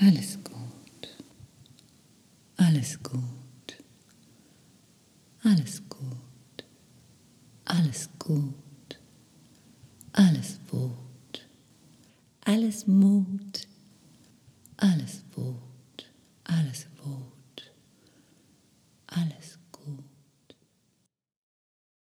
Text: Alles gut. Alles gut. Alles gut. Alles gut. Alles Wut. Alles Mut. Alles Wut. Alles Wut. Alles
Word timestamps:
Alles 0.00 0.38
gut. 0.42 1.08
Alles 2.56 3.02
gut. 3.02 3.76
Alles 5.42 5.82
gut. 5.90 6.64
Alles 7.66 8.08
gut. 8.18 8.54
Alles 10.12 10.58
Wut. 10.70 11.46
Alles 12.46 12.86
Mut. 12.86 13.66
Alles 14.78 15.22
Wut. 15.36 16.10
Alles 16.44 16.86
Wut. 17.02 17.72
Alles 19.06 19.58